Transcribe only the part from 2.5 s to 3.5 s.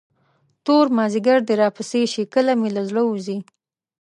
مې له زړه وځې.